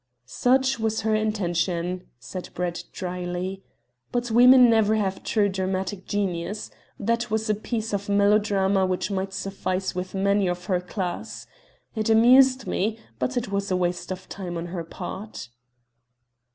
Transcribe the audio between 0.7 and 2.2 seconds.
was her intention,"